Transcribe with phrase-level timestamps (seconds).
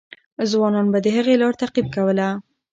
[0.51, 2.27] ځوانان به د هغې لار تعقیب کوله.